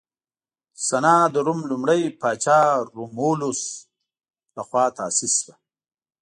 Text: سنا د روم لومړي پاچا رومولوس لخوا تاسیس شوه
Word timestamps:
سنا 0.87 1.15
د 1.33 1.35
روم 1.47 1.59
لومړي 1.71 2.01
پاچا 2.21 2.59
رومولوس 2.93 3.61
لخوا 4.55 4.85
تاسیس 4.97 5.33
شوه 5.43 5.55